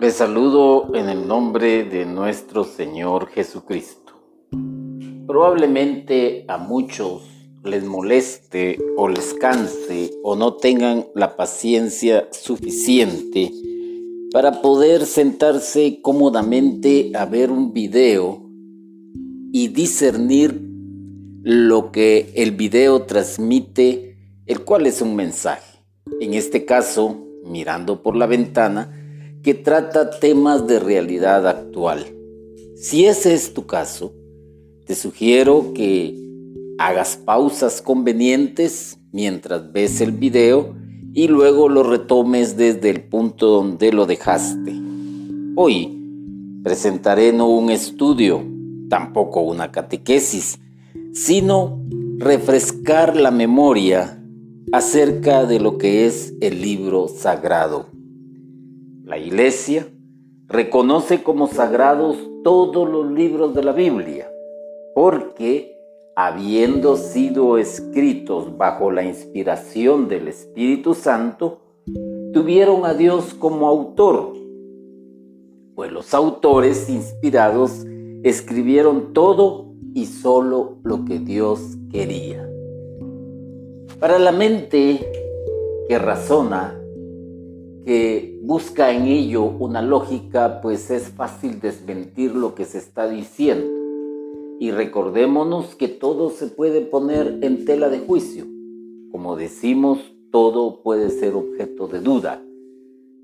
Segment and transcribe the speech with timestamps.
[0.00, 4.12] Les saludo en el nombre de nuestro Señor Jesucristo.
[5.26, 7.22] Probablemente a muchos
[7.64, 13.50] les moleste o les canse o no tengan la paciencia suficiente
[14.30, 18.48] para poder sentarse cómodamente a ver un video
[19.52, 20.62] y discernir
[21.42, 25.80] lo que el video transmite, el cual es un mensaje.
[26.20, 28.94] En este caso, mirando por la ventana,
[29.48, 32.04] que trata temas de realidad actual.
[32.76, 34.12] Si ese es tu caso,
[34.84, 36.14] te sugiero que
[36.76, 40.76] hagas pausas convenientes mientras ves el video
[41.14, 44.78] y luego lo retomes desde el punto donde lo dejaste.
[45.56, 45.98] Hoy
[46.62, 48.44] presentaré no un estudio,
[48.90, 50.58] tampoco una catequesis,
[51.14, 51.82] sino
[52.18, 54.22] refrescar la memoria
[54.72, 57.97] acerca de lo que es el libro sagrado.
[59.08, 59.88] La Iglesia
[60.48, 64.30] reconoce como sagrados todos los libros de la Biblia,
[64.94, 65.80] porque
[66.14, 71.60] habiendo sido escritos bajo la inspiración del Espíritu Santo,
[72.34, 74.34] tuvieron a Dios como autor,
[75.74, 77.86] pues los autores inspirados
[78.24, 82.46] escribieron todo y solo lo que Dios quería.
[84.00, 85.10] Para la mente
[85.88, 86.77] que razona,
[87.88, 93.66] que busca en ello una lógica, pues es fácil desmentir lo que se está diciendo.
[94.60, 98.44] Y recordémonos que todo se puede poner en tela de juicio.
[99.10, 102.42] Como decimos, todo puede ser objeto de duda.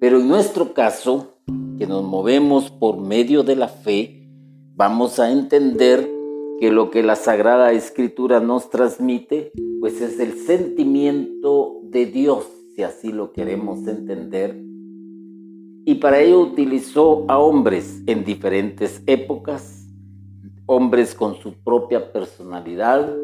[0.01, 1.35] Pero en nuestro caso,
[1.77, 4.31] que nos movemos por medio de la fe,
[4.75, 6.11] vamos a entender
[6.59, 12.83] que lo que la Sagrada Escritura nos transmite, pues es el sentimiento de Dios si
[12.83, 14.61] así lo queremos entender.
[15.87, 19.87] Y para ello utilizó a hombres en diferentes épocas,
[20.67, 23.15] hombres con su propia personalidad,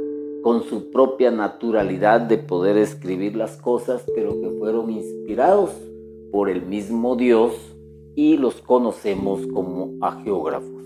[0.42, 5.70] con su propia naturalidad de poder escribir las cosas, pero que fueron inspirados
[6.30, 7.54] por el mismo Dios
[8.14, 10.84] y los conocemos como agiógrafos.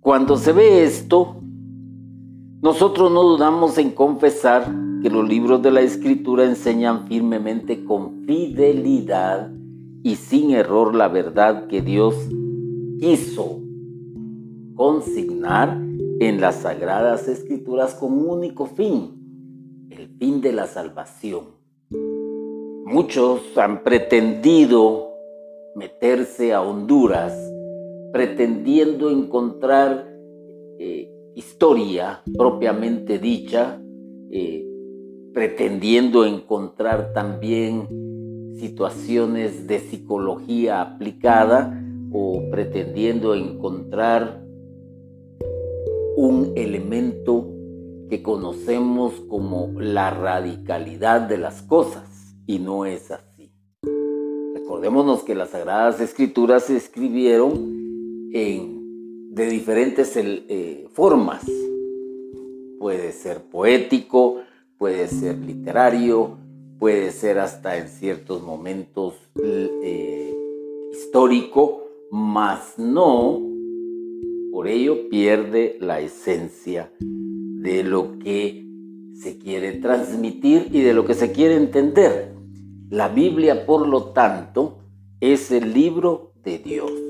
[0.00, 1.36] Cuando se ve esto,
[2.60, 4.66] nosotros no dudamos en confesar
[5.02, 9.50] que los libros de la Escritura enseñan firmemente con fidelidad
[10.02, 12.14] y sin error la verdad que Dios
[12.98, 13.60] quiso
[14.74, 15.80] consignar
[16.20, 21.44] en las sagradas escrituras con un único fin, el fin de la salvación.
[22.84, 25.12] Muchos han pretendido
[25.76, 27.34] meterse a Honduras
[28.12, 30.08] pretendiendo encontrar
[30.78, 33.80] eh, historia propiamente dicha,
[34.32, 34.66] eh,
[35.32, 37.86] pretendiendo encontrar también
[38.58, 44.42] situaciones de psicología aplicada o pretendiendo encontrar
[46.16, 47.48] un elemento
[48.10, 53.52] que conocemos como la radicalidad de las cosas y no es así.
[54.54, 57.52] Recordémonos que las Sagradas Escrituras se escribieron
[58.32, 58.77] en
[59.38, 61.44] de diferentes eh, formas.
[62.78, 64.40] Puede ser poético,
[64.76, 66.36] puede ser literario,
[66.78, 70.34] puede ser hasta en ciertos momentos eh,
[70.92, 73.40] histórico, mas no,
[74.50, 78.66] por ello pierde la esencia de lo que
[79.14, 82.34] se quiere transmitir y de lo que se quiere entender.
[82.90, 84.78] La Biblia, por lo tanto,
[85.20, 87.07] es el libro de Dios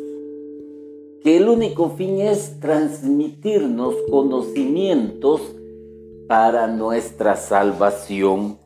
[1.22, 5.40] que el único fin es transmitirnos conocimientos
[6.28, 8.58] para nuestra salvación.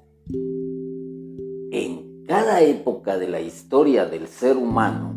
[1.71, 5.15] En cada época de la historia del ser humano,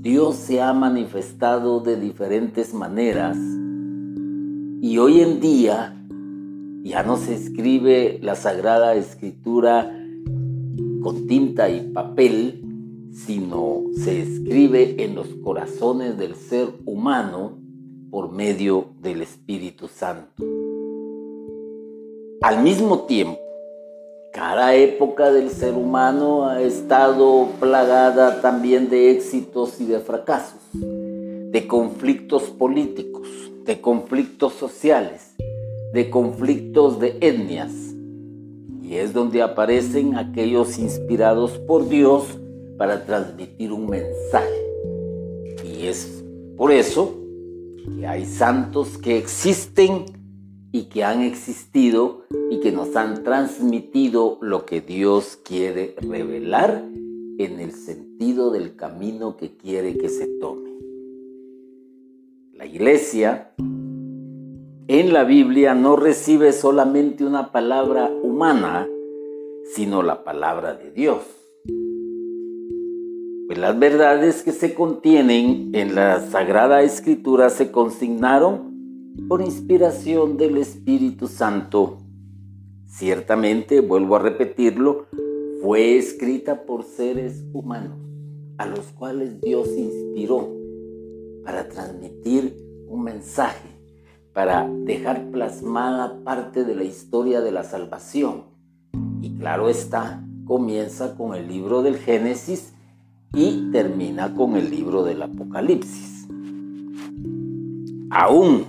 [0.00, 3.36] Dios se ha manifestado de diferentes maneras
[4.80, 5.96] y hoy en día
[6.84, 9.92] ya no se escribe la Sagrada Escritura
[11.02, 12.65] con tinta y papel,
[13.24, 17.58] sino se escribe en los corazones del ser humano
[18.10, 20.44] por medio del Espíritu Santo.
[22.42, 23.40] Al mismo tiempo,
[24.32, 31.66] cada época del ser humano ha estado plagada también de éxitos y de fracasos, de
[31.66, 33.26] conflictos políticos,
[33.64, 35.34] de conflictos sociales,
[35.94, 37.72] de conflictos de etnias.
[38.82, 42.38] Y es donde aparecen aquellos inspirados por Dios
[42.76, 44.66] para transmitir un mensaje.
[45.64, 46.24] Y es
[46.56, 47.16] por eso
[47.98, 50.04] que hay santos que existen
[50.72, 56.84] y que han existido y que nos han transmitido lo que Dios quiere revelar
[57.38, 60.70] en el sentido del camino que quiere que se tome.
[62.54, 63.52] La iglesia
[64.88, 68.88] en la Biblia no recibe solamente una palabra humana,
[69.74, 71.35] sino la palabra de Dios.
[73.46, 80.56] Pues las verdades que se contienen en la Sagrada Escritura se consignaron por inspiración del
[80.56, 81.98] Espíritu Santo.
[82.86, 85.06] Ciertamente, vuelvo a repetirlo,
[85.62, 87.96] fue escrita por seres humanos,
[88.58, 90.52] a los cuales Dios inspiró
[91.44, 92.56] para transmitir
[92.88, 93.68] un mensaje,
[94.32, 98.46] para dejar plasmada parte de la historia de la salvación.
[99.22, 102.72] Y claro está, comienza con el libro del Génesis
[103.34, 106.28] y termina con el libro del Apocalipsis.
[108.10, 108.64] Aún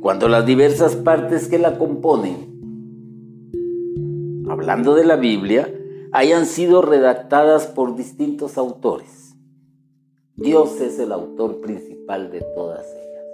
[0.00, 2.56] cuando las diversas partes que la componen
[4.48, 5.72] hablando de la Biblia,
[6.12, 9.34] hayan sido redactadas por distintos autores.
[10.36, 13.24] Dios es el autor principal de todas ellas.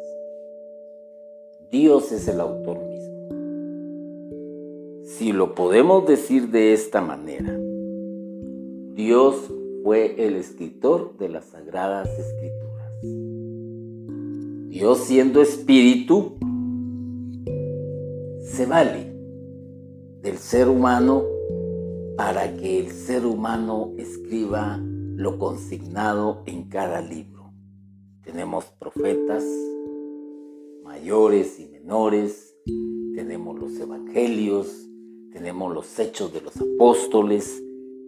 [1.71, 3.03] Dios es el autor mismo.
[5.05, 7.59] Si lo podemos decir de esta manera,
[8.95, 9.37] Dios
[9.83, 13.01] fue el escritor de las sagradas escrituras.
[14.69, 16.37] Dios siendo espíritu,
[18.41, 19.13] se vale
[20.23, 21.25] del ser humano
[22.17, 27.53] para que el ser humano escriba lo consignado en cada libro.
[28.23, 29.45] Tenemos profetas
[30.85, 32.55] mayores y menores,
[33.15, 34.89] tenemos los evangelios,
[35.33, 37.63] tenemos los hechos de los apóstoles,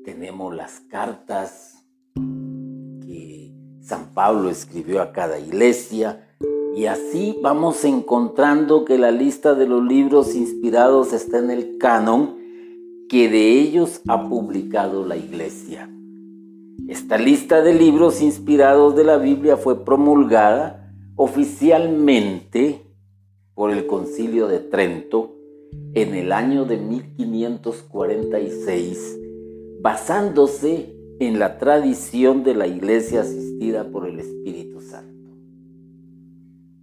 [0.04, 1.82] tenemos las cartas
[2.14, 6.28] que San Pablo escribió a cada iglesia,
[6.76, 12.36] y así vamos encontrando que la lista de los libros inspirados está en el canon
[13.08, 15.88] que de ellos ha publicado la iglesia.
[16.88, 22.82] Esta lista de libros inspirados de la Biblia fue promulgada oficialmente
[23.54, 25.36] por el Concilio de Trento
[25.94, 29.23] en el año de 1546,
[29.84, 35.36] basándose en la tradición de la iglesia asistida por el Espíritu Santo.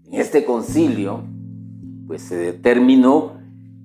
[0.06, 1.24] En este concilio,
[2.06, 3.39] pues se determinó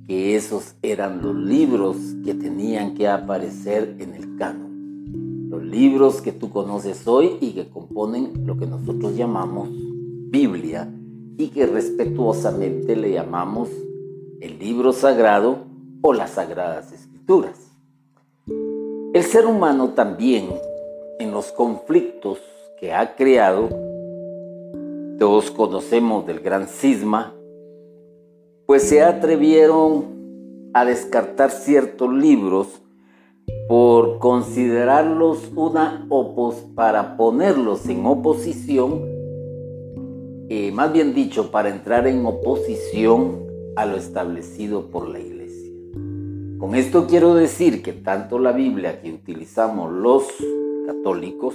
[0.06, 1.96] que esos eran los libros
[2.26, 5.48] que tenían que aparecer en el canon.
[5.48, 9.70] Los libros que tú conoces hoy y que componen lo que nosotros llamamos
[10.28, 10.92] Biblia
[11.38, 13.70] y que respetuosamente le llamamos
[14.42, 15.64] el libro sagrado
[16.02, 17.65] o las sagradas escrituras.
[19.16, 20.44] El ser humano también,
[21.18, 22.36] en los conflictos
[22.78, 23.70] que ha creado,
[25.18, 27.34] todos conocemos del gran cisma,
[28.66, 32.82] pues se atrevieron a descartar ciertos libros
[33.70, 39.00] por considerarlos una opos para ponerlos en oposición,
[40.50, 43.46] eh, más bien dicho, para entrar en oposición
[43.76, 45.36] a lo establecido por la iglesia.
[46.58, 50.24] Con esto quiero decir que tanto la Biblia que utilizamos los
[50.86, 51.54] católicos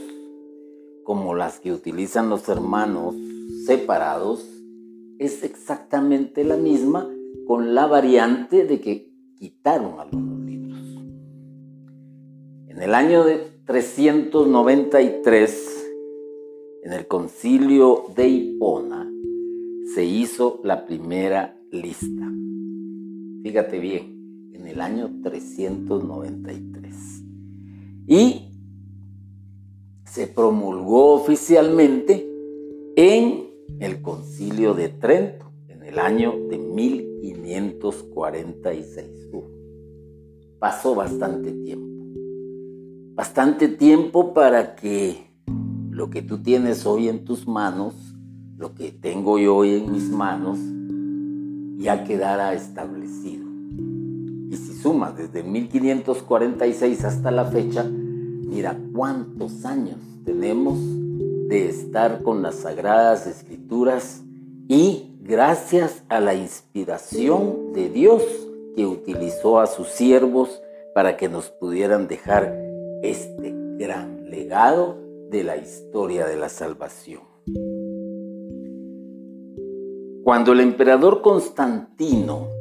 [1.03, 3.15] como las que utilizan los hermanos
[3.65, 4.48] separados
[5.18, 7.09] es exactamente la misma
[7.48, 10.78] con la variante de que quitaron algunos libros.
[12.68, 15.87] En el año de 393,
[16.83, 19.11] en el concilio de Hipona,
[19.95, 22.31] se hizo la primera lista.
[23.44, 24.20] Fíjate bien,
[24.61, 27.23] en el año 393.
[28.07, 28.49] Y
[30.06, 32.30] se promulgó oficialmente
[32.95, 33.49] en
[33.80, 39.07] el concilio de Trento en el año de 1546.
[40.59, 41.87] pasó bastante tiempo.
[43.15, 45.31] Bastante tiempo para que
[45.89, 47.95] lo que tú tienes hoy en tus manos,
[48.57, 50.59] lo que tengo yo hoy en mis manos,
[51.77, 53.51] ya quedara establecido.
[54.81, 60.80] Sumas desde 1546 hasta la fecha, mira cuántos años tenemos
[61.50, 64.23] de estar con las sagradas escrituras
[64.68, 68.23] y gracias a la inspiración de Dios
[68.76, 70.64] que utilizó a sus siervos
[70.95, 72.52] para que nos pudieran dejar
[73.04, 74.97] este gran legado
[75.30, 77.21] de la historia de la salvación.
[80.23, 82.60] Cuando el emperador Constantino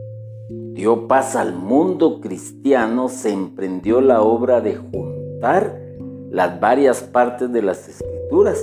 [0.72, 5.80] dio paz al mundo cristiano, se emprendió la obra de juntar
[6.30, 8.62] las varias partes de las escrituras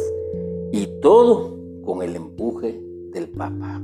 [0.72, 3.82] y todo con el empuje del Papa.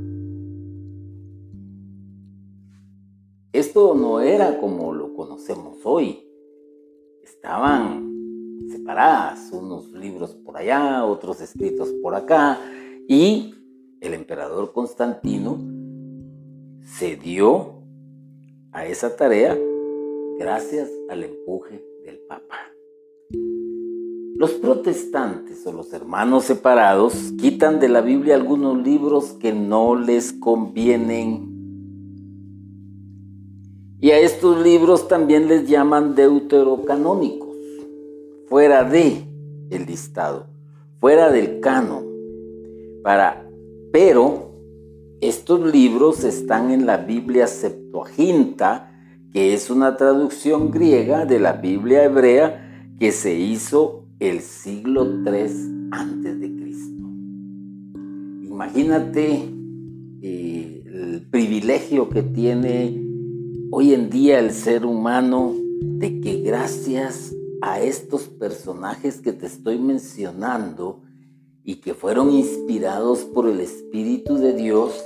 [3.52, 6.28] Esto no era como lo conocemos hoy.
[7.24, 8.14] Estaban
[8.72, 12.60] separadas, unos libros por allá, otros escritos por acá,
[13.08, 13.54] y
[14.02, 15.58] el emperador Constantino
[16.84, 17.73] se dio
[18.74, 19.58] a esa tarea
[20.40, 22.58] gracias al empuje del Papa.
[24.36, 30.34] Los protestantes o los hermanos separados quitan de la Biblia algunos libros que no les
[30.34, 31.54] convienen.
[34.02, 37.56] Y a estos libros también les llaman deuterocanónicos,
[38.48, 39.24] fuera de
[39.70, 40.48] el listado,
[41.00, 42.06] fuera del canon.
[43.04, 43.48] Para,
[43.92, 44.53] pero
[45.28, 48.92] estos libros están en la Biblia Septuaginta,
[49.32, 55.90] que es una traducción griega de la Biblia hebrea que se hizo el siglo III
[55.92, 57.04] antes de Cristo.
[58.44, 59.50] Imagínate
[60.22, 63.02] eh, el privilegio que tiene
[63.72, 69.80] hoy en día el ser humano de que gracias a estos personajes que te estoy
[69.80, 71.02] mencionando
[71.64, 75.02] y que fueron inspirados por el Espíritu de Dios,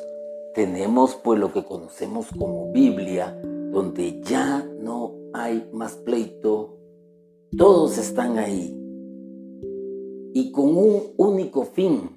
[0.58, 3.40] tenemos pues lo que conocemos como Biblia,
[3.72, 6.80] donde ya no hay más pleito,
[7.56, 8.76] todos están ahí.
[10.34, 12.10] Y con un único fin,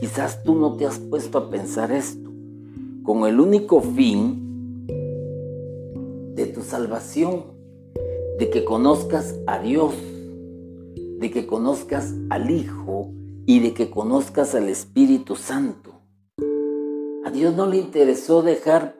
[0.00, 2.28] quizás tú no te has puesto a pensar esto,
[3.04, 4.84] con el único fin
[6.34, 7.44] de tu salvación,
[8.40, 9.94] de que conozcas a Dios,
[11.20, 13.12] de que conozcas al Hijo.
[13.48, 15.95] Y de que conozcas al Espíritu Santo.
[17.26, 18.98] A Dios no le interesó dejar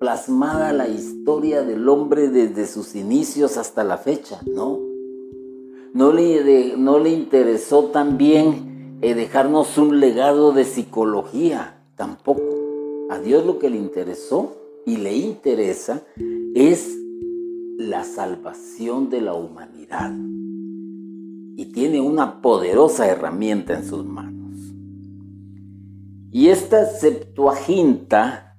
[0.00, 4.80] plasmada la historia del hombre desde sus inicios hasta la fecha, ¿no?
[5.94, 12.42] No le, no le interesó también eh, dejarnos un legado de psicología, tampoco.
[13.08, 16.02] A Dios lo que le interesó y le interesa
[16.56, 16.98] es
[17.78, 20.10] la salvación de la humanidad.
[21.54, 24.39] Y tiene una poderosa herramienta en sus manos.
[26.32, 28.56] Y esta Septuaginta,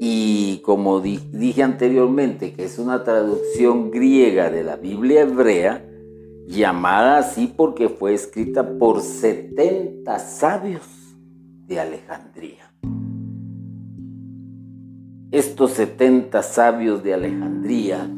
[0.00, 5.84] y como dije anteriormente, que es una traducción griega de la Biblia hebrea,
[6.46, 10.86] llamada así porque fue escrita por 70 sabios
[11.66, 12.72] de Alejandría.
[15.30, 18.10] Estos 70 sabios de Alejandría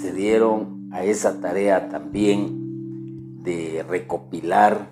[0.00, 4.90] se dieron a esa tarea también de recopilar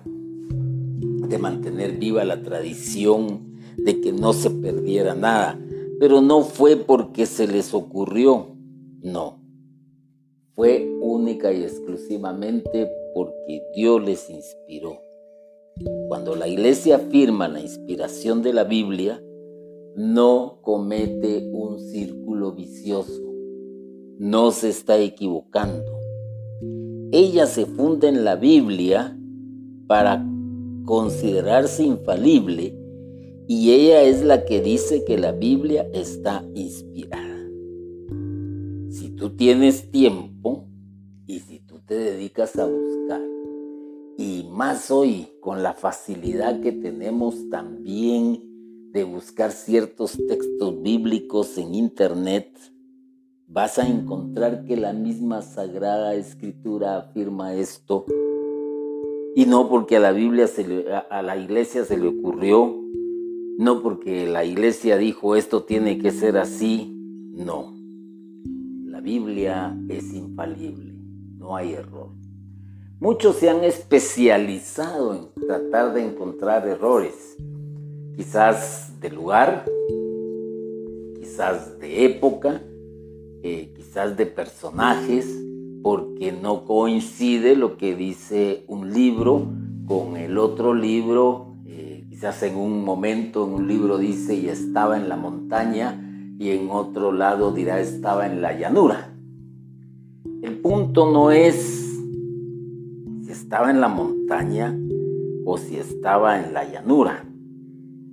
[1.33, 5.59] de mantener viva la tradición, de que no se perdiera nada.
[5.99, 8.55] Pero no fue porque se les ocurrió,
[9.01, 9.41] no.
[10.53, 14.99] Fue única y exclusivamente porque Dios les inspiró.
[16.07, 19.19] Cuando la iglesia afirma la inspiración de la Biblia,
[19.95, 23.23] no comete un círculo vicioso,
[24.19, 25.99] no se está equivocando.
[27.11, 29.17] Ella se funda en la Biblia
[29.87, 30.23] para
[30.85, 32.77] considerarse infalible
[33.47, 37.49] y ella es la que dice que la Biblia está inspirada.
[38.89, 40.67] Si tú tienes tiempo
[41.27, 43.21] y si tú te dedicas a buscar,
[44.17, 48.41] y más hoy con la facilidad que tenemos también
[48.93, 52.55] de buscar ciertos textos bíblicos en internet,
[53.47, 58.05] vas a encontrar que la misma Sagrada Escritura afirma esto
[59.35, 62.79] y no porque a la Biblia, se a la iglesia se le ocurrió,
[63.57, 66.95] no porque la iglesia dijo esto tiene que ser así,
[67.31, 67.73] no.
[68.85, 70.93] La Biblia es infalible,
[71.37, 72.09] no hay error.
[72.99, 77.35] Muchos se han especializado en tratar de encontrar errores,
[78.15, 79.65] quizás de lugar,
[81.19, 82.61] quizás de época,
[83.41, 85.42] eh, quizás de personajes,
[85.83, 89.45] porque no coincide lo que dice un libro
[89.85, 91.57] con el otro libro.
[91.65, 95.99] Eh, quizás en un momento en un libro dice y estaba en la montaña
[96.39, 99.13] y en otro lado dirá estaba en la llanura.
[100.41, 101.99] El punto no es
[103.25, 104.79] si estaba en la montaña
[105.45, 107.25] o si estaba en la llanura.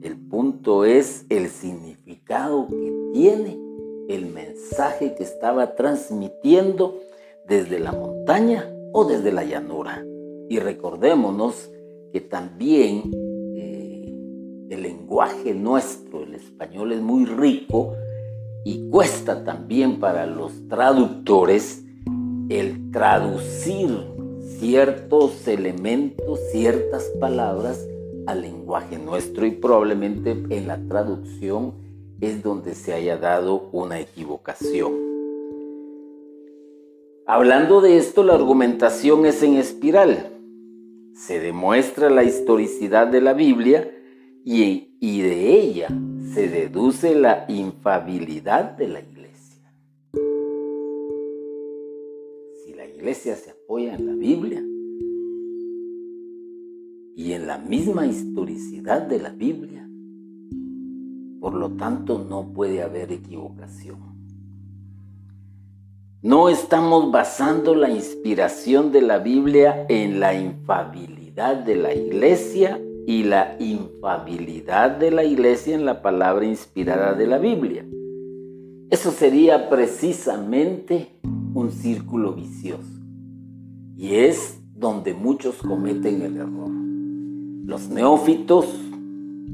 [0.02, 3.58] El punto es el significado que tiene
[4.08, 6.98] el mensaje que estaba transmitiendo
[7.50, 10.04] desde la montaña o desde la llanura.
[10.48, 11.68] Y recordémonos
[12.12, 13.10] que también
[13.56, 17.94] eh, el lenguaje nuestro, el español, es muy rico
[18.64, 21.82] y cuesta también para los traductores
[22.48, 23.98] el traducir
[24.60, 27.84] ciertos elementos, ciertas palabras
[28.26, 31.74] al lenguaje nuestro y probablemente en la traducción
[32.20, 35.09] es donde se haya dado una equivocación.
[37.32, 40.32] Hablando de esto, la argumentación es en espiral.
[41.14, 43.88] Se demuestra la historicidad de la Biblia
[44.44, 45.86] y, y de ella
[46.34, 49.72] se deduce la infabilidad de la iglesia.
[52.64, 54.64] Si la iglesia se apoya en la Biblia
[57.14, 59.88] y en la misma historicidad de la Biblia,
[61.38, 64.09] por lo tanto no puede haber equivocación.
[66.22, 73.22] No estamos basando la inspiración de la Biblia en la infabilidad de la iglesia y
[73.22, 77.86] la infabilidad de la iglesia en la palabra inspirada de la Biblia.
[78.90, 81.18] Eso sería precisamente
[81.54, 83.00] un círculo vicioso.
[83.96, 86.70] Y es donde muchos cometen el error.
[87.64, 88.66] Los neófitos,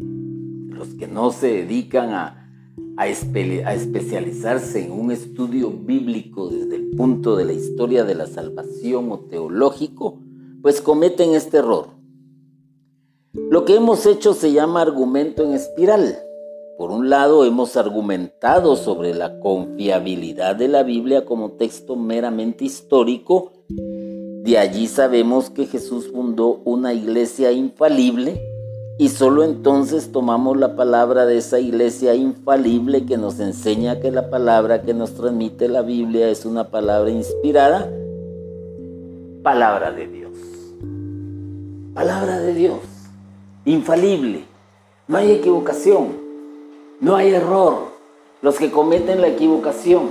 [0.00, 2.45] los que no se dedican a
[2.96, 9.12] a, especializarse en un estudio bíblico desde el punto de la historia de la salvación
[9.12, 10.18] o teológico,
[10.62, 11.88] pues cometen este error.
[13.32, 16.18] Lo que hemos hecho se llama argumento en espiral.
[16.78, 23.52] Por un lado, hemos argumentado sobre la confiabilidad de la Biblia como texto meramente histórico.
[23.68, 28.55] De allí sabemos que Jesús fundó una iglesia infalible
[28.98, 34.30] y solo entonces tomamos la palabra de esa iglesia infalible que nos enseña que la
[34.30, 37.90] palabra que nos transmite la Biblia es una palabra inspirada,
[39.42, 40.32] palabra de Dios.
[41.92, 42.78] Palabra de Dios,
[43.66, 44.44] infalible.
[45.08, 46.08] No hay equivocación,
[47.00, 47.96] no hay error.
[48.40, 50.08] Los que cometen la equivocación,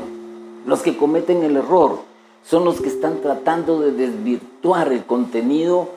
[0.65, 2.00] los que cometen el error,
[2.44, 5.89] son los que están tratando de desvirtuar el contenido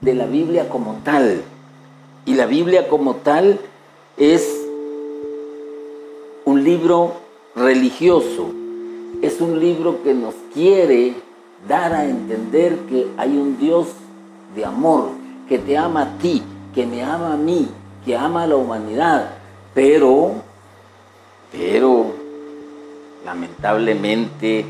[0.00, 1.42] de la Biblia como tal
[2.26, 3.58] y la Biblia como tal
[4.16, 4.64] es
[6.44, 7.14] un libro
[7.54, 8.50] religioso,
[9.22, 11.14] es un libro que nos quiere
[11.68, 13.88] dar a entender que hay un Dios
[14.54, 15.10] de amor,
[15.48, 16.42] que te ama a ti,
[16.74, 17.68] que me ama a mí,
[18.04, 19.30] que ama a la humanidad,
[19.74, 20.32] pero,
[21.50, 22.12] pero,
[23.24, 24.66] lamentablemente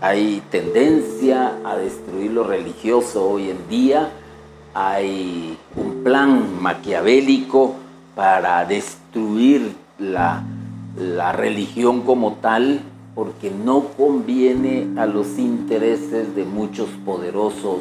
[0.00, 4.10] hay tendencia a destruir lo religioso hoy en día,
[4.74, 7.76] hay un plan maquiavélico
[8.16, 10.44] para destruir la,
[11.32, 12.80] religión como tal,
[13.14, 17.80] porque no conviene a los intereses de muchos poderosos,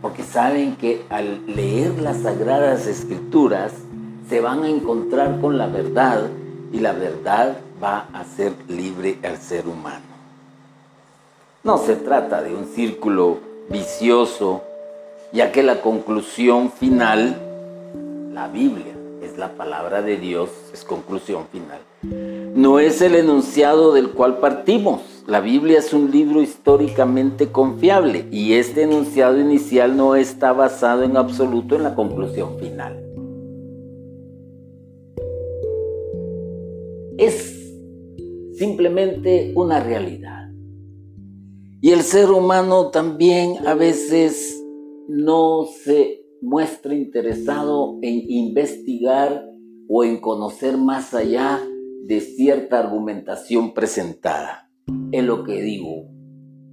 [0.00, 3.72] porque saben que al leer las sagradas escrituras
[4.28, 6.28] se van a encontrar con la verdad
[6.72, 10.04] y la verdad va a ser libre al ser humano.
[11.62, 14.62] No se trata de un círculo vicioso,
[15.32, 17.40] ya que la conclusión final,
[18.32, 21.78] la Biblia, es la palabra de Dios, es conclusión final.
[22.54, 25.02] No es el enunciado del cual partimos.
[25.26, 31.16] La Biblia es un libro históricamente confiable y este enunciado inicial no está basado en
[31.16, 33.04] absoluto en la conclusión final.
[37.18, 37.76] Es
[38.54, 40.39] simplemente una realidad.
[41.82, 44.62] Y el ser humano también a veces
[45.08, 49.46] no se muestra interesado en investigar
[49.88, 51.58] o en conocer más allá
[52.04, 54.70] de cierta argumentación presentada.
[55.10, 56.06] Es lo que digo,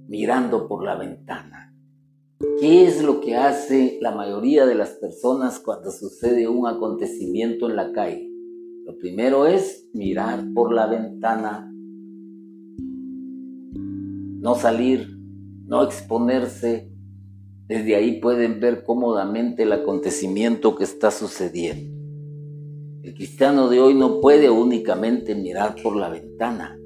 [0.08, 1.74] mirando por la ventana.
[2.60, 7.76] ¿Qué es lo que hace la mayoría de las personas cuando sucede un acontecimiento en
[7.76, 8.30] la calle?
[8.84, 11.67] Lo primero es mirar por la ventana
[14.38, 15.18] no salir,
[15.66, 16.90] no exponerse.
[17.66, 21.96] Desde ahí pueden ver cómodamente el acontecimiento que está sucediendo.
[23.02, 26.78] El cristiano de hoy no puede únicamente mirar por la ventana,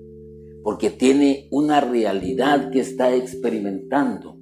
[0.63, 4.37] porque tiene una realidad que está experimentando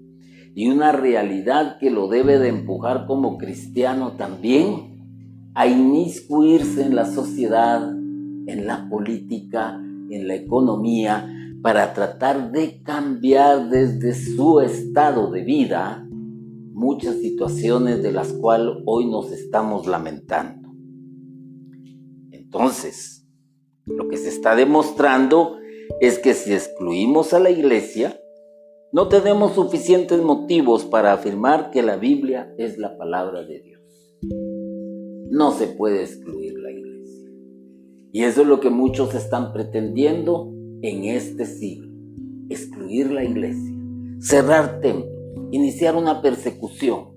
[0.55, 7.07] y una realidad que lo debe de empujar como cristiano también a inmiscuirse en la
[7.07, 15.43] sociedad, en la política, en la economía, para tratar de cambiar desde su estado de
[15.43, 16.07] vida
[16.73, 20.71] muchas situaciones de las cuales hoy nos estamos lamentando.
[22.31, 23.27] Entonces,
[23.85, 25.59] lo que se está demostrando
[26.01, 28.19] es que si excluimos a la iglesia,
[28.93, 34.17] no tenemos suficientes motivos para afirmar que la Biblia es la palabra de Dios.
[35.31, 37.31] No se puede excluir la iglesia.
[38.13, 41.93] Y eso es lo que muchos están pretendiendo en este siglo,
[42.49, 43.75] excluir la iglesia,
[44.21, 45.11] cerrar templos,
[45.51, 47.11] iniciar una persecución.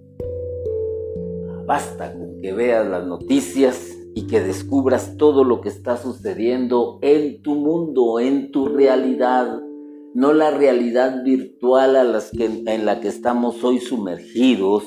[1.65, 7.41] Basta con que veas las noticias y que descubras todo lo que está sucediendo en
[7.41, 9.61] tu mundo, en tu realidad,
[10.13, 14.83] no la realidad virtual a las que, en la que estamos hoy sumergidos,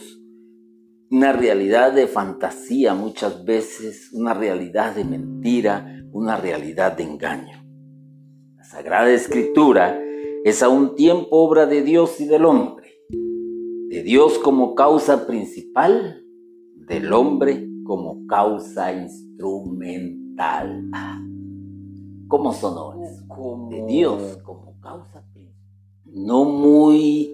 [1.10, 7.65] una realidad de fantasía muchas veces, una realidad de mentira, una realidad de engaño.
[8.70, 9.96] Sagrada Escritura
[10.44, 16.24] es a un tiempo obra de Dios y del hombre, de Dios como causa principal,
[16.88, 20.82] del hombre como causa instrumental.
[22.26, 23.68] ¿Cómo sonó eso?
[23.70, 25.62] De Dios como causa principal.
[26.06, 27.32] No muy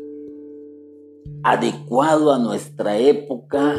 [1.44, 3.76] adecuado a nuestra época,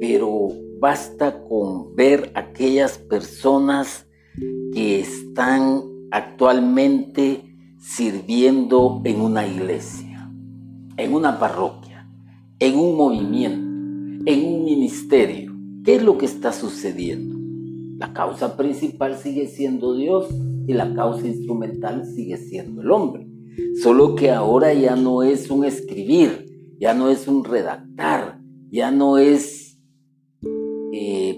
[0.00, 0.48] pero
[0.80, 4.08] basta con ver aquellas personas
[4.72, 10.30] que están actualmente sirviendo en una iglesia,
[10.96, 12.08] en una parroquia,
[12.58, 15.54] en un movimiento, en un ministerio.
[15.84, 17.36] ¿Qué es lo que está sucediendo?
[17.98, 20.28] La causa principal sigue siendo Dios
[20.66, 23.26] y la causa instrumental sigue siendo el hombre.
[23.82, 28.40] Solo que ahora ya no es un escribir, ya no es un redactar,
[28.70, 29.65] ya no es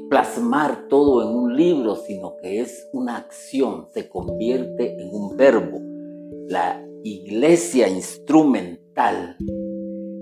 [0.09, 5.79] plasmar todo en un libro, sino que es una acción, se convierte en un verbo.
[6.49, 9.37] La iglesia instrumental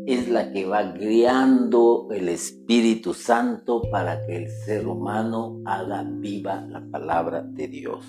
[0.06, 6.64] es la que va guiando el Espíritu Santo para que el ser humano haga viva
[6.68, 8.04] la palabra de Dios.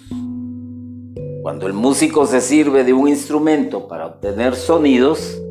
[1.42, 5.42] Cuando el músico se sirve de un instrumento para obtener sonidos,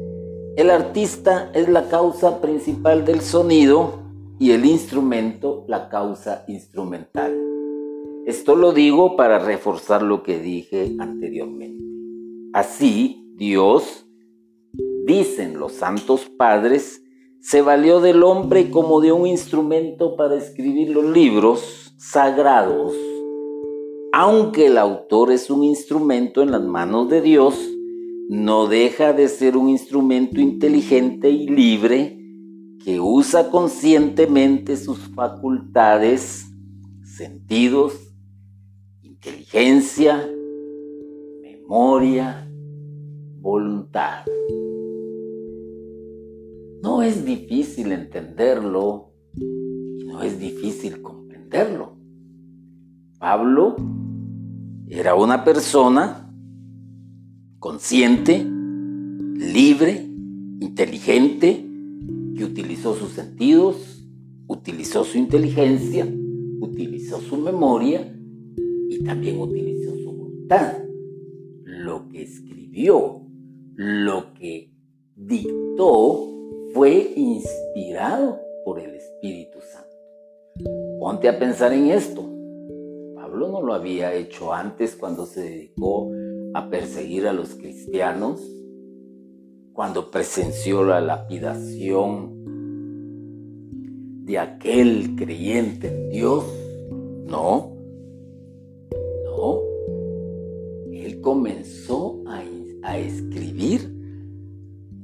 [0.56, 4.05] el artista es la causa principal del sonido
[4.38, 7.36] y el instrumento la causa instrumental.
[8.26, 11.84] Esto lo digo para reforzar lo que dije anteriormente.
[12.52, 14.06] Así, Dios,
[15.06, 17.02] dicen los santos padres,
[17.40, 22.94] se valió del hombre como de un instrumento para escribir los libros sagrados
[24.18, 27.54] aunque el autor es un instrumento en las manos de Dios,
[28.30, 32.15] no deja de ser un instrumento inteligente y libre
[32.84, 36.46] que usa conscientemente sus facultades,
[37.02, 37.94] sentidos,
[39.02, 40.28] inteligencia,
[41.42, 42.48] memoria,
[43.40, 44.24] voluntad.
[46.82, 51.96] No es difícil entenderlo y no es difícil comprenderlo.
[53.18, 53.76] Pablo
[54.88, 56.32] era una persona
[57.58, 58.44] consciente,
[59.34, 60.06] libre,
[60.60, 61.66] inteligente,
[62.36, 64.04] que utilizó sus sentidos,
[64.46, 66.06] utilizó su inteligencia,
[66.60, 68.12] utilizó su memoria
[68.88, 70.78] y también utilizó su voluntad.
[71.64, 73.22] Lo que escribió,
[73.74, 74.72] lo que
[75.14, 76.32] dictó,
[76.72, 79.96] fue inspirado por el Espíritu Santo.
[81.00, 82.36] Ponte a pensar en esto
[83.48, 86.10] no lo había hecho antes cuando se dedicó
[86.54, 88.40] a perseguir a los cristianos,
[89.76, 92.32] cuando presenció la lapidación
[94.24, 96.44] de aquel creyente en Dios.
[97.26, 97.76] No,
[99.26, 99.60] no.
[100.90, 102.42] Él comenzó a,
[102.84, 103.94] a escribir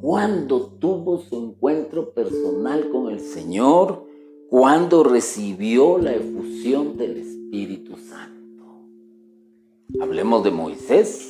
[0.01, 4.07] cuando tuvo su encuentro personal con el Señor,
[4.49, 8.65] cuando recibió la efusión del Espíritu Santo.
[10.01, 11.29] Hablemos de Moisés.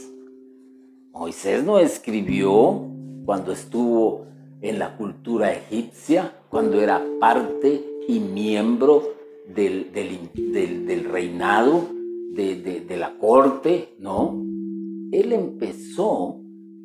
[1.10, 2.91] Moisés no escribió
[3.24, 4.26] cuando estuvo
[4.60, 9.14] en la cultura egipcia, cuando era parte y miembro
[9.48, 9.90] del,
[11.10, 11.88] reinado,
[12.34, 14.42] de, de la corte, no.
[15.12, 16.40] Él empezó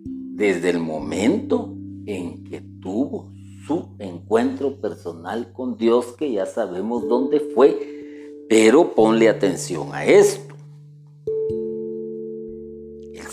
[0.06, 3.32] desde el momento en que tuvo
[3.66, 10.48] su encuentro personal con Dios, que ya sabemos dónde fue, pero ponle atención a esto.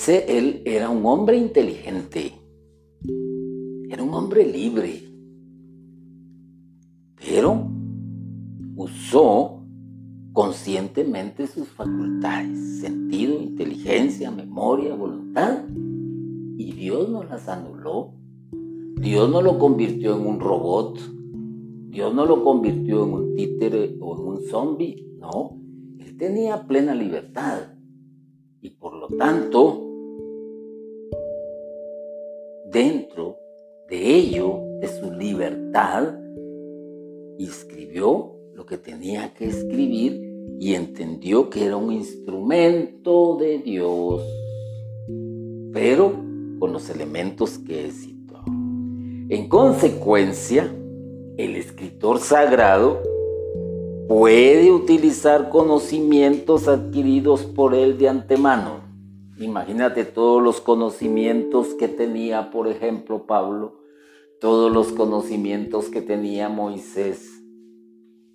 [0.06, 2.34] Él era un hombre inteligente,
[3.94, 5.02] era un hombre libre,
[7.16, 7.68] pero
[8.76, 9.62] usó
[10.32, 15.64] conscientemente sus facultades, sentido, inteligencia, memoria, voluntad,
[16.56, 18.14] y Dios no las anuló
[19.04, 20.98] Dios no lo convirtió en un robot.
[21.90, 25.06] Dios no lo convirtió en un títere o en un zombie.
[25.18, 25.58] No,
[25.98, 27.74] él tenía plena libertad.
[28.62, 29.78] Y por lo tanto,
[32.72, 33.36] dentro
[33.88, 36.14] de ello, de su libertad,
[37.38, 40.20] escribió lo que tenía que escribir
[40.58, 44.22] y entendió que era un instrumento de Dios,
[45.72, 46.12] pero
[46.58, 48.14] con los elementos que es
[49.30, 50.70] en consecuencia,
[51.38, 53.00] el escritor sagrado
[54.06, 58.83] puede utilizar conocimientos adquiridos por él de antemano,
[59.38, 63.80] Imagínate todos los conocimientos que tenía, por ejemplo, Pablo,
[64.40, 67.42] todos los conocimientos que tenía Moisés.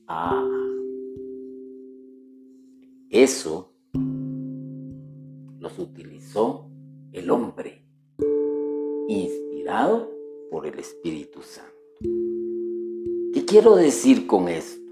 [0.07, 0.45] Ah,
[3.09, 3.71] eso
[5.59, 6.69] los utilizó
[7.13, 7.85] el hombre,
[9.07, 10.12] inspirado
[10.51, 11.71] por el Espíritu Santo.
[13.33, 14.85] ¿Qué quiero decir con esto?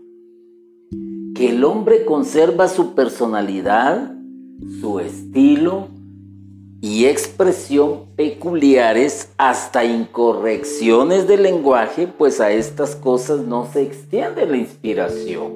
[1.36, 4.16] Que el hombre conserva su personalidad,
[4.80, 5.97] su estilo
[6.82, 14.58] y expresión peculiares hasta incorrecciones del lenguaje, pues a estas cosas no se extiende la
[14.58, 15.54] inspiración.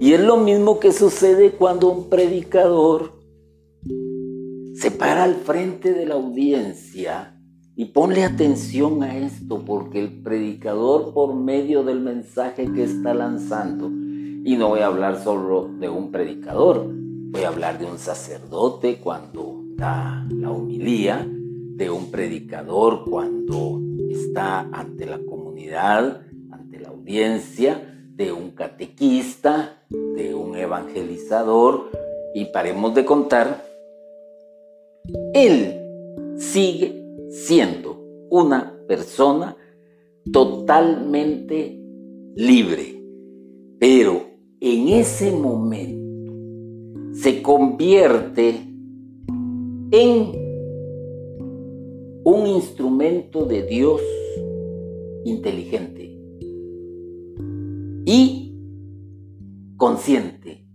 [0.00, 3.12] Y es lo mismo que sucede cuando un predicador
[4.74, 7.38] se para al frente de la audiencia
[7.76, 13.88] y ponle atención a esto, porque el predicador por medio del mensaje que está lanzando,
[13.88, 18.98] y no voy a hablar solo de un predicador, voy a hablar de un sacerdote
[18.98, 21.26] cuando la humilía,
[21.76, 30.34] de un predicador cuando está ante la comunidad, ante la audiencia, de un catequista, de
[30.34, 31.90] un evangelizador,
[32.34, 33.62] y paremos de contar,
[35.34, 39.54] él sigue siendo una persona
[40.32, 41.78] totalmente
[42.34, 43.02] libre,
[43.78, 44.22] pero
[44.60, 46.32] en ese momento
[47.12, 48.65] se convierte
[49.90, 50.46] en
[52.24, 54.00] un instrumento de Dios
[55.24, 56.18] inteligente
[58.04, 58.52] y
[59.76, 60.66] consciente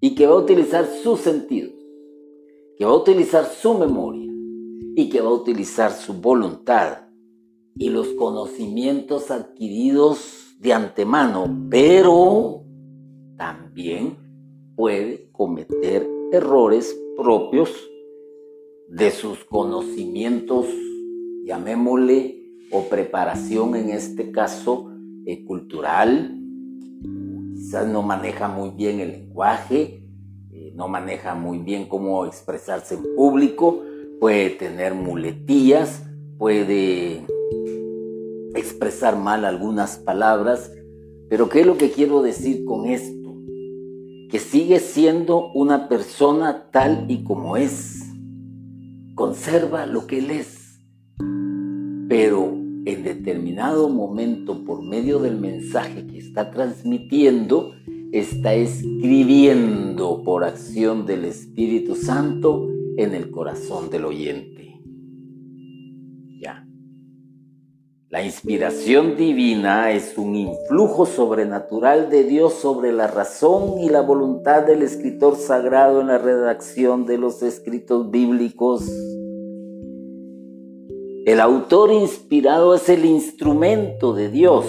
[0.00, 1.74] y que va a utilizar sus sentidos,
[2.76, 4.30] que va a utilizar su memoria
[4.96, 7.08] y que va a utilizar su voluntad
[7.76, 12.64] y los conocimientos adquiridos de antemano, pero
[13.38, 14.16] también
[14.76, 17.89] puede cometer errores propios
[18.90, 20.66] de sus conocimientos,
[21.44, 22.40] llamémosle,
[22.72, 24.90] o preparación en este caso,
[25.26, 26.36] eh, cultural,
[27.54, 30.02] quizás no maneja muy bien el lenguaje,
[30.52, 33.82] eh, no maneja muy bien cómo expresarse en público,
[34.18, 36.02] puede tener muletillas,
[36.38, 37.24] puede
[38.54, 40.72] expresar mal algunas palabras,
[41.28, 43.36] pero ¿qué es lo que quiero decir con esto?
[44.30, 47.99] Que sigue siendo una persona tal y como es,
[49.20, 50.80] conserva lo que él es,
[52.08, 52.56] pero
[52.86, 57.74] en determinado momento, por medio del mensaje que está transmitiendo,
[58.12, 64.49] está escribiendo por acción del Espíritu Santo en el corazón del oyente.
[68.20, 74.62] La inspiración divina es un influjo sobrenatural de Dios sobre la razón y la voluntad
[74.62, 78.84] del escritor sagrado en la redacción de los escritos bíblicos
[81.24, 84.66] el autor inspirado es el instrumento de Dios,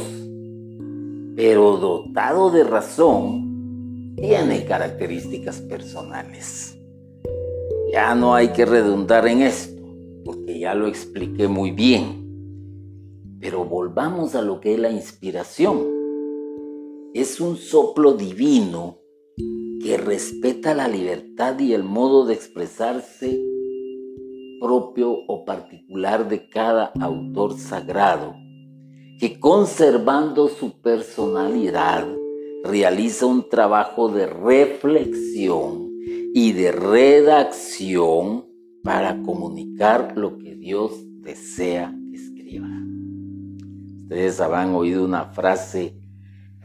[1.36, 6.78] pero dotado de razón, tiene características personales.
[7.92, 9.84] Ya no hay que redundar en esto,
[10.24, 12.21] porque ya lo expliqué muy bien.
[13.42, 15.82] Pero volvamos a lo que es la inspiración.
[17.14, 19.00] Es un soplo divino
[19.84, 23.42] que respeta la libertad y el modo de expresarse
[24.62, 28.36] propio o particular de cada autor sagrado,
[29.20, 32.08] que conservando su personalidad
[32.64, 35.90] realiza un trabajo de reflexión
[36.34, 38.46] y de redacción
[38.84, 40.92] para comunicar lo que Dios
[41.24, 42.81] desea que escriba.
[44.12, 45.96] Ustedes habrán oído una frase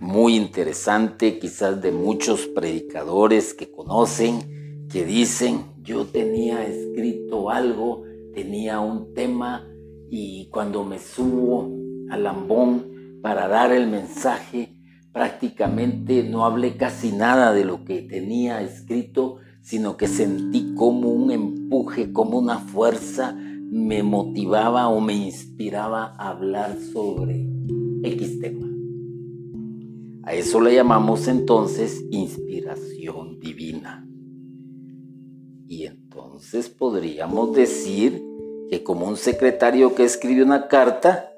[0.00, 8.02] muy interesante, quizás de muchos predicadores que conocen, que dicen, yo tenía escrito algo,
[8.34, 9.64] tenía un tema
[10.10, 11.70] y cuando me subo
[12.10, 14.80] al lambón para dar el mensaje,
[15.12, 21.30] prácticamente no hablé casi nada de lo que tenía escrito, sino que sentí como un
[21.30, 23.38] empuje, como una fuerza
[23.70, 27.46] me motivaba o me inspiraba a hablar sobre
[28.02, 28.66] X tema.
[30.22, 34.06] A eso le llamamos entonces inspiración divina.
[35.68, 38.24] Y entonces podríamos decir
[38.70, 41.32] que como un secretario que escribe una carta,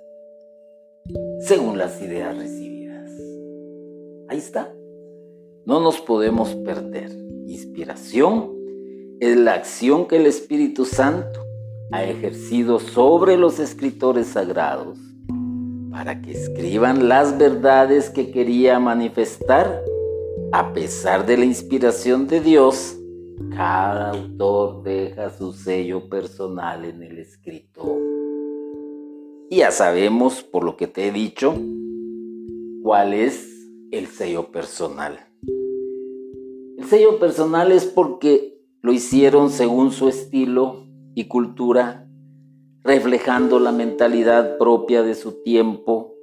[1.41, 3.11] según las ideas recibidas.
[4.29, 4.73] Ahí está.
[5.64, 7.11] No nos podemos perder.
[7.47, 8.55] Inspiración
[9.21, 11.48] es la acción que el Espíritu Santo
[11.90, 14.98] ha ejercido sobre los escritores sagrados
[15.90, 19.83] para que escriban las verdades que quería manifestar
[20.53, 22.98] a pesar de la inspiración de Dios
[23.51, 27.96] Cada autor deja su sello personal en el escrito.
[29.48, 31.55] Y ya sabemos, por lo que te he dicho,
[32.83, 33.48] cuál es
[33.92, 35.20] el sello personal.
[36.79, 40.88] El sello personal es porque lo hicieron según su estilo
[41.19, 42.09] y cultura,
[42.85, 46.15] reflejando la mentalidad propia de su tiempo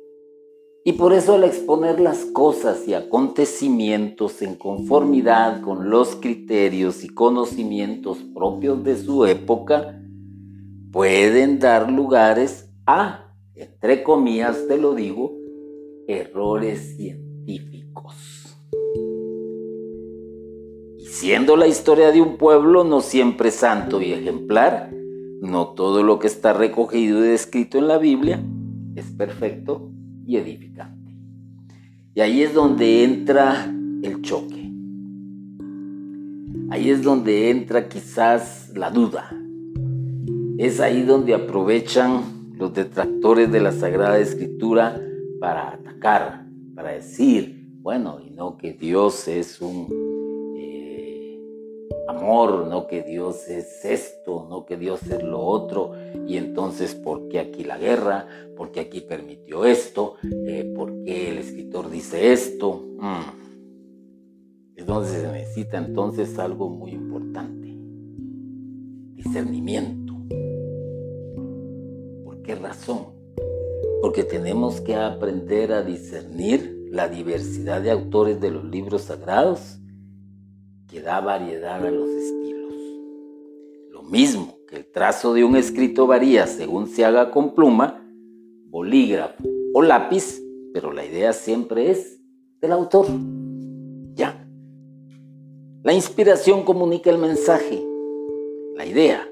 [0.86, 7.10] y por eso al exponer las cosas y acontecimientos en conformidad con los criterios y
[7.10, 10.02] conocimientos propios de su época,
[10.94, 15.34] pueden dar lugares a, entre comillas te lo digo,
[16.08, 18.35] errores científicos.
[21.16, 24.92] Siendo la historia de un pueblo no siempre santo y ejemplar,
[25.42, 28.44] no todo lo que está recogido y descrito en la Biblia
[28.98, 29.92] es perfecto
[30.28, 31.14] y edificante.
[32.16, 33.74] Y ahí es donde entra
[34.04, 34.70] el choque.
[36.70, 39.32] Ahí es donde entra quizás la duda.
[40.58, 45.00] Es ahí donde aprovechan los detractores de la Sagrada Escritura
[45.40, 50.15] para atacar, para decir, bueno, y no que Dios es un
[52.08, 55.94] amor, no que Dios es esto, no que Dios es lo otro,
[56.28, 58.28] y entonces ¿por qué aquí la guerra?
[58.56, 60.16] ¿Por qué aquí permitió esto?
[60.48, 62.84] Eh, ¿Por qué el escritor dice esto?
[62.98, 63.46] Mm.
[64.78, 67.76] Entonces se necesita entonces algo muy importante,
[69.16, 70.14] discernimiento.
[72.24, 73.16] ¿Por qué razón?
[74.02, 79.80] Porque tenemos que aprender a discernir la diversidad de autores de los libros sagrados
[80.88, 82.74] que da variedad a los estilos.
[83.90, 88.04] Lo mismo que el trazo de un escrito varía según se haga con pluma,
[88.68, 89.44] bolígrafo
[89.74, 90.42] o lápiz,
[90.74, 92.20] pero la idea siempre es
[92.62, 93.08] del autor.
[94.14, 94.48] Ya.
[95.84, 97.84] La inspiración comunica el mensaje,
[98.76, 99.28] la idea,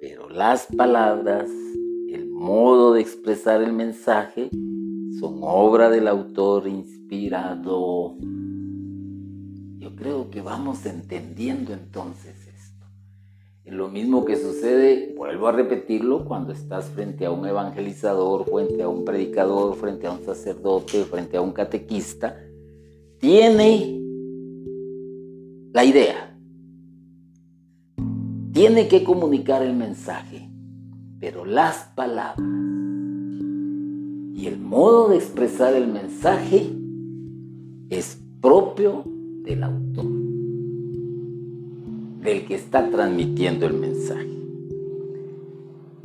[0.00, 1.50] pero las palabras,
[2.08, 4.50] el modo de expresar el mensaje,
[5.18, 8.16] son obra del autor inspirado
[10.00, 12.86] creo que vamos entendiendo entonces esto.
[13.64, 18.82] Es lo mismo que sucede, vuelvo a repetirlo, cuando estás frente a un evangelizador, frente
[18.82, 22.34] a un predicador, frente a un sacerdote, frente a un catequista,
[23.18, 24.00] tiene
[25.74, 26.34] la idea,
[28.52, 30.50] tiene que comunicar el mensaje,
[31.20, 32.48] pero las palabras
[34.34, 36.72] y el modo de expresar el mensaje
[37.90, 39.19] es propio
[39.50, 40.06] del autor,
[42.22, 44.28] del que está transmitiendo el mensaje.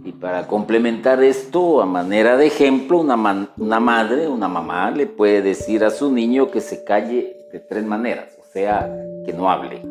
[0.04, 5.44] Y para complementar esto, a manera de ejemplo, una, una madre, una mamá le puede
[5.44, 8.92] decir a su niño que se calle de tres maneras, o sea,
[9.26, 9.82] que no hable.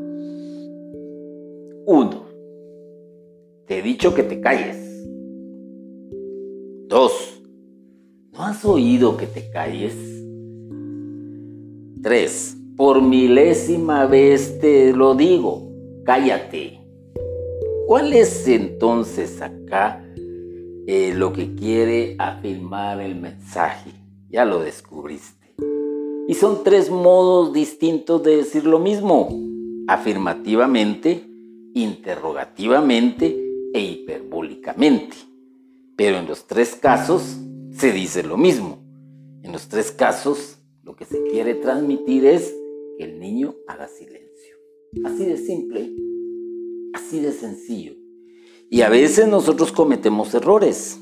[1.87, 2.25] Uno,
[3.67, 4.79] te he dicho que te calles.
[6.89, 7.41] Dos,
[8.33, 9.95] ¿no has oído que te calles?
[12.03, 15.71] Tres, por milésima vez te lo digo,
[16.05, 16.81] cállate.
[17.87, 20.05] ¿Cuál es entonces acá
[20.87, 23.91] eh, lo que quiere afirmar el mensaje?
[24.31, 25.55] Ya lo descubriste.
[26.27, 29.29] Y son tres modos distintos de decir lo mismo.
[29.87, 31.29] Afirmativamente,
[31.75, 33.39] interrogativamente
[33.75, 35.17] e hiperbólicamente.
[35.97, 37.37] Pero en los tres casos
[37.73, 38.79] se dice lo mismo.
[39.43, 42.55] En los tres casos lo que se quiere transmitir es
[42.97, 44.57] que el niño haga silencio.
[45.05, 45.91] Así de simple,
[46.95, 47.95] así de sencillo.
[48.71, 51.01] Y a veces nosotros cometemos errores.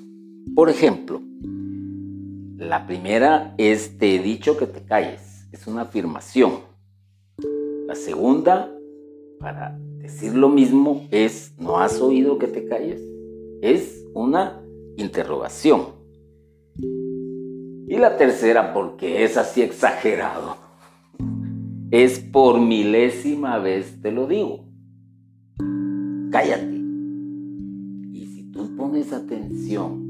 [0.54, 1.20] Por ejemplo,
[2.56, 5.46] la primera es te he dicho que te calles.
[5.52, 6.60] Es una afirmación.
[7.86, 8.72] La segunda,
[9.38, 13.02] para decir lo mismo, es no has oído que te calles.
[13.60, 14.62] Es una
[14.96, 15.86] interrogación.
[16.78, 20.56] Y la tercera, porque es así exagerado,
[21.92, 24.64] es por milésima vez te lo digo.
[26.30, 26.80] Cállate.
[28.14, 30.02] Y si tú pones atención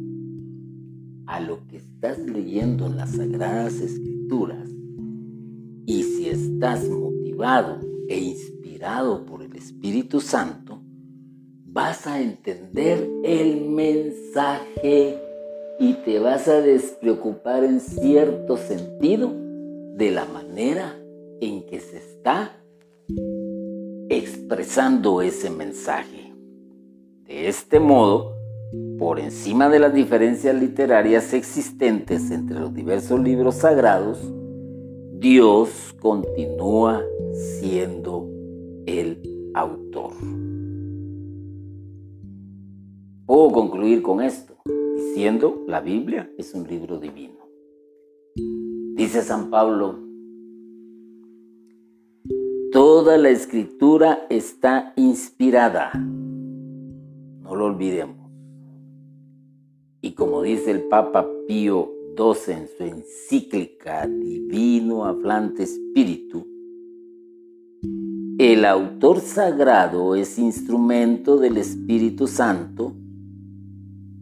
[1.26, 4.70] a lo que estás leyendo en las sagradas escrituras
[5.84, 10.80] y si estás motivado e inspirado por el Espíritu Santo,
[11.66, 15.18] vas a entender el mensaje
[15.80, 19.34] y te vas a despreocupar en cierto sentido
[19.96, 21.01] de la manera
[21.42, 22.56] en que se está
[24.08, 26.32] expresando ese mensaje.
[27.26, 28.36] De este modo,
[28.96, 34.20] por encima de las diferencias literarias existentes entre los diversos libros sagrados,
[35.18, 37.02] Dios continúa
[37.58, 38.28] siendo
[38.86, 40.12] el autor.
[43.26, 44.54] Puedo concluir con esto,
[44.94, 47.40] diciendo la Biblia es un libro divino.
[48.94, 50.11] Dice San Pablo,
[52.94, 58.30] toda la escritura está inspirada, no lo olvidemos.
[60.02, 66.46] Y como dice el Papa Pío XII en su encíclica Divino Hablante Espíritu,
[68.36, 72.92] el autor sagrado es instrumento del Espíritu Santo,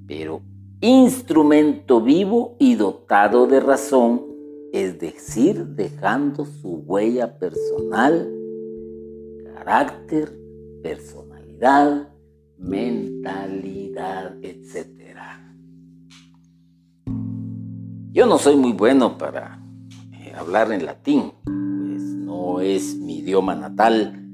[0.07, 0.43] pero
[0.81, 4.27] instrumento vivo y dotado de razón,
[4.73, 8.37] es decir, dejando su huella personal,
[9.61, 10.33] carácter,
[10.83, 12.09] personalidad,
[12.57, 15.19] mentalidad, etc.
[18.11, 19.63] Yo no soy muy bueno para
[20.15, 24.27] eh, hablar en latín, no es mi idioma natal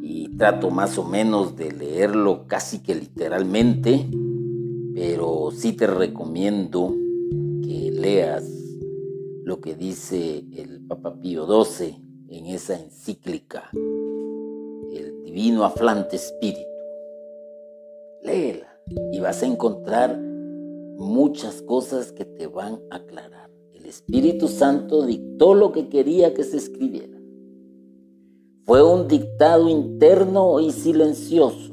[0.00, 4.08] y trato más o menos de leerlo casi que literalmente,
[4.94, 6.94] pero sí te recomiendo
[7.64, 8.44] que leas
[9.44, 13.70] lo que dice el Papa Pío XII en esa encíclica,
[15.32, 16.60] Divino Aflante Espíritu.
[18.22, 18.68] Léela
[19.12, 20.20] y vas a encontrar
[20.98, 23.48] muchas cosas que te van a aclarar.
[23.72, 27.18] El Espíritu Santo dictó lo que quería que se escribiera.
[28.66, 31.72] Fue un dictado interno y silencioso.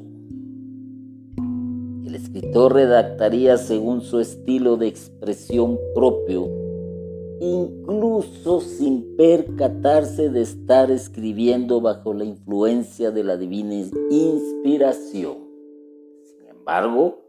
[2.06, 6.48] El escritor redactaría según su estilo de expresión propio,
[7.42, 13.76] incluso sin percatarse de estar escribiendo bajo la influencia de la divina
[14.10, 15.38] inspiración.
[16.24, 17.24] Sin embargo,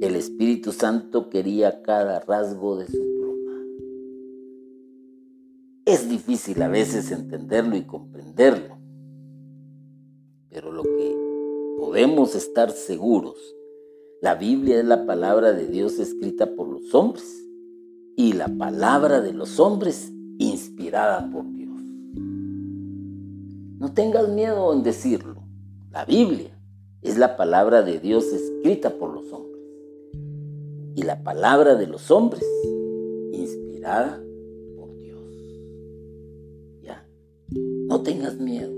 [0.00, 3.16] el Espíritu Santo quería cada rasgo de su
[5.86, 8.76] es difícil a veces entenderlo y comprenderlo,
[10.50, 13.36] pero lo que podemos estar seguros,
[14.20, 17.45] la Biblia es la palabra de Dios escrita por los hombres
[18.16, 21.82] y la palabra de los hombres inspirada por Dios.
[23.78, 25.42] No tengas miedo en decirlo.
[25.90, 26.50] La Biblia
[27.02, 29.62] es la palabra de Dios escrita por los hombres
[30.94, 32.42] y la palabra de los hombres
[33.32, 34.20] inspirada
[37.88, 38.72] No tengas miedo.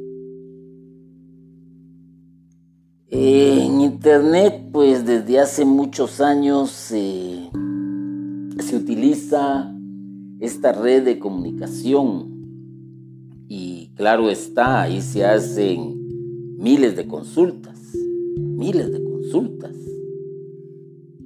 [3.10, 6.92] En Internet, pues desde hace muchos años
[8.60, 9.74] se utiliza
[10.40, 12.38] esta red de comunicación
[13.48, 17.78] y claro está, ahí se hacen miles de consultas,
[18.36, 19.74] miles de consultas.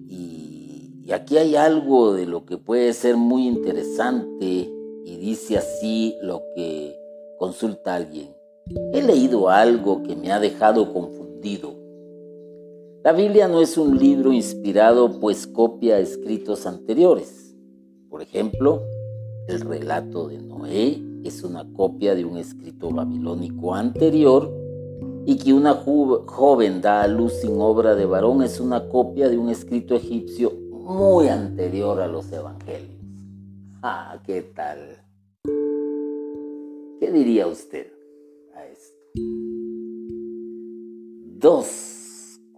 [0.08, 4.70] y aquí hay algo de lo que puede ser muy interesante
[5.04, 6.96] y dice así lo que
[7.38, 8.28] consulta alguien.
[8.92, 11.81] He leído algo que me ha dejado confundido.
[13.04, 17.52] La Biblia no es un libro inspirado, pues copia escritos anteriores.
[18.08, 18.80] Por ejemplo,
[19.48, 24.48] el relato de Noé es una copia de un escrito babilónico anterior
[25.26, 29.36] y que una joven da a luz sin obra de varón es una copia de
[29.36, 33.00] un escrito egipcio muy anterior a los evangelios.
[33.82, 34.78] Ah, ¿qué tal?
[37.00, 37.88] ¿Qué diría usted
[38.54, 38.94] a esto?
[41.40, 41.91] Dos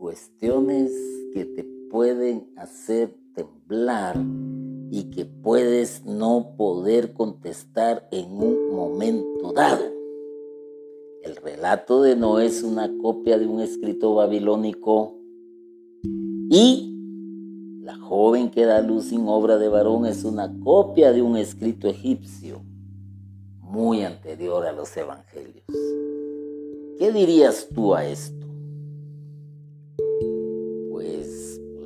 [0.04, 0.92] cuestiones
[1.32, 4.22] que te pueden hacer temblar
[4.90, 9.82] y que puedes no poder contestar en un momento dado.
[11.22, 15.16] El relato de Noé es una copia de un escrito babilónico
[16.50, 21.38] y la joven que da luz sin obra de varón es una copia de un
[21.38, 22.60] escrito egipcio
[23.58, 25.64] muy anterior a los evangelios.
[26.98, 28.43] ¿Qué dirías tú a esto?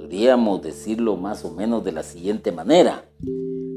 [0.08, 3.04] Podríamos decirlo más o menos de la siguiente manera.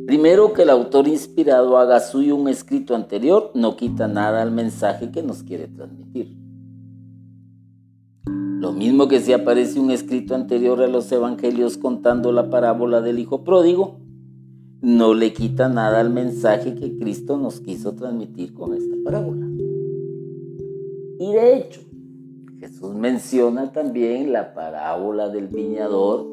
[0.07, 5.11] Primero que el autor inspirado haga suyo un escrito anterior no quita nada al mensaje
[5.11, 6.37] que nos quiere transmitir.
[8.25, 13.19] Lo mismo que si aparece un escrito anterior a los evangelios contando la parábola del
[13.19, 13.99] hijo pródigo,
[14.79, 19.45] no le quita nada al mensaje que Cristo nos quiso transmitir con esta parábola.
[21.19, 21.81] Y de hecho,
[22.71, 26.25] Jesús menciona también la parábola del viñador,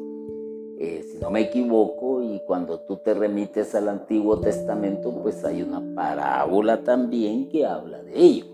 [0.79, 5.61] eh, si no me equivoco, y cuando tú te remites al Antiguo Testamento, pues hay
[5.61, 8.45] una parábola también que habla de ello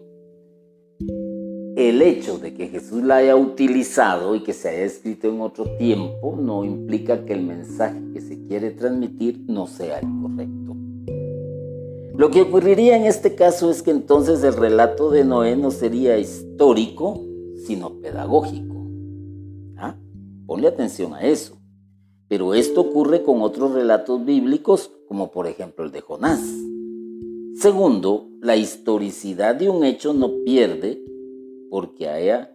[1.76, 5.66] el hecho de que Jesús la haya utilizado y que se haya escrito en otro
[5.78, 10.76] tiempo no implica que el mensaje que se quiere transmitir no sea el correcto.
[12.18, 16.18] Lo que ocurriría en este caso es que entonces el relato de Noé no sería
[16.18, 17.22] histórico,
[17.66, 18.76] sino pedagógico.
[19.78, 19.98] ¿Ah?
[20.46, 21.58] Ponle atención a eso.
[22.28, 26.42] Pero esto ocurre con otros relatos bíblicos, como por ejemplo el de Jonás.
[27.56, 31.02] Segundo, la historicidad de un hecho no pierde
[31.70, 32.54] porque haya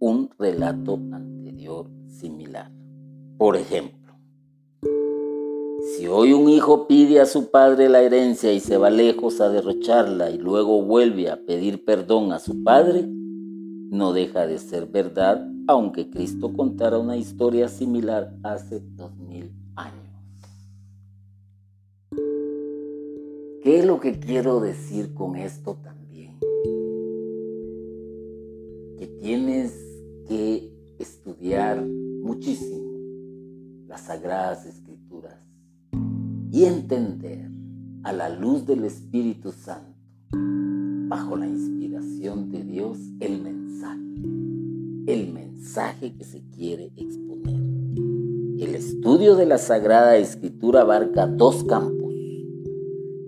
[0.00, 2.70] un relato anterior similar.
[3.36, 4.14] Por ejemplo,
[5.96, 9.48] si hoy un hijo pide a su padre la herencia y se va lejos a
[9.48, 13.08] derrocharla y luego vuelve a pedir perdón a su padre,
[13.90, 20.08] no deja de ser verdad, aunque Cristo contara una historia similar hace dos mil años.
[23.62, 26.38] ¿Qué es lo que quiero decir con esto también?
[28.98, 29.72] Que tienes
[30.26, 32.92] que estudiar muchísimo
[33.86, 35.36] las sagradas escrituras
[36.50, 37.50] y entender
[38.04, 39.98] a la luz del Espíritu Santo,
[41.08, 43.98] bajo la inspiración de Dios, el mensaje,
[45.06, 47.56] el mensaje que se quiere exponer.
[48.60, 52.12] El estudio de la Sagrada Escritura abarca dos campos,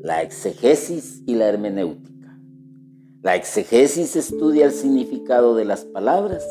[0.02, 2.38] la exegesis y la hermenéutica.
[3.22, 6.44] La exegesis estudia el significado de las palabras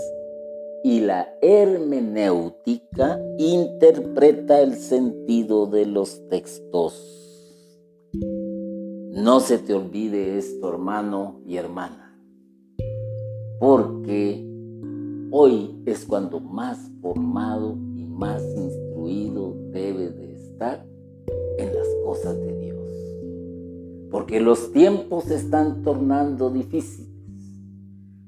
[0.84, 7.29] y la hermenéutica interpreta el sentido de los textos.
[9.22, 12.18] No se te olvide esto, hermano y hermana,
[13.60, 14.42] porque
[15.30, 20.86] hoy es cuando más formado y más instruido debe de estar
[21.58, 22.80] en las cosas de Dios.
[24.10, 27.10] Porque los tiempos se están tornando difíciles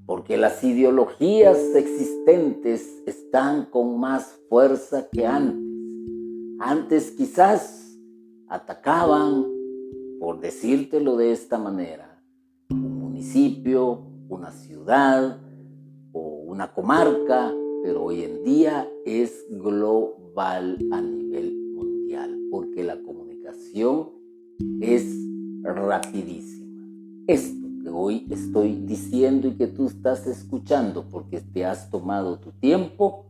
[0.06, 5.66] porque las ideologías existentes están con más fuerza que antes.
[6.60, 7.98] Antes quizás
[8.50, 9.61] atacaban,
[10.22, 12.22] por decírtelo de esta manera,
[12.70, 15.40] un municipio, una ciudad
[16.14, 17.52] o una comarca,
[17.82, 24.12] pero hoy en día es global a nivel mundial, porque la comunicación
[24.80, 25.12] es
[25.64, 26.86] rapidísima.
[27.26, 32.52] Esto que hoy estoy diciendo y que tú estás escuchando porque te has tomado tu
[32.52, 33.26] tiempo,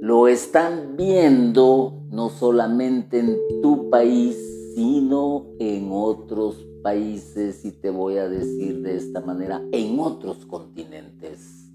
[0.00, 8.18] lo están viendo no solamente en tu país, sino en otros países, y te voy
[8.18, 11.70] a decir de esta manera, en otros continentes,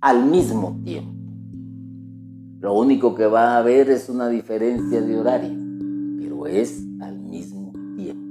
[0.00, 1.12] al mismo tiempo.
[2.60, 5.58] Lo único que va a haber es una diferencia de horario,
[6.18, 8.22] pero es al mismo tiempo.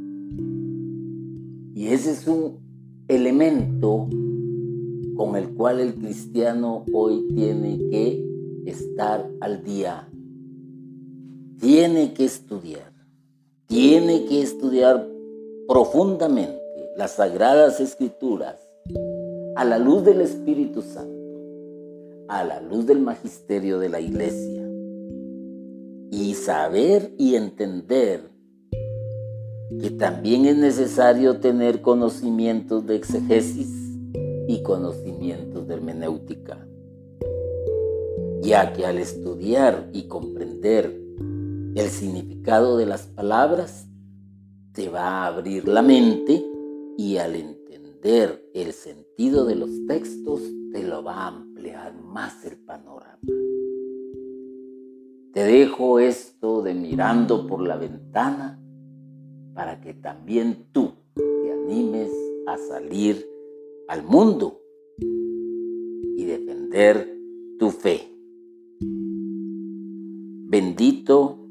[1.75, 2.57] Y ese es un
[3.07, 4.07] elemento
[5.15, 8.25] con el cual el cristiano hoy tiene que
[8.65, 10.09] estar al día.
[11.59, 12.92] Tiene que estudiar,
[13.73, 15.09] tiene que estudiar
[15.67, 16.61] profundamente
[16.95, 18.59] las sagradas escrituras
[19.55, 24.61] a la luz del Espíritu Santo, a la luz del magisterio de la iglesia
[26.11, 28.21] y saber y entender
[29.81, 33.71] que también es necesario tener conocimientos de exegesis
[34.47, 36.63] y conocimientos de hermenéutica,
[38.39, 41.02] ya que al estudiar y comprender
[41.75, 43.87] el significado de las palabras,
[44.73, 46.43] te va a abrir la mente
[46.97, 52.57] y al entender el sentido de los textos, te lo va a ampliar más el
[52.57, 53.19] panorama.
[55.33, 58.59] Te dejo esto de mirando por la ventana
[59.55, 62.11] para que también tú te animes
[62.45, 63.27] a salir
[63.87, 64.61] al mundo
[64.99, 67.17] y defender
[67.57, 68.09] tu fe.
[70.49, 71.43] Bendito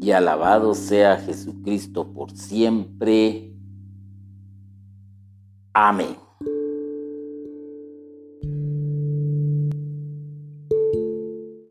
[0.00, 3.52] y alabado sea Jesucristo por siempre.
[5.72, 6.27] Amén.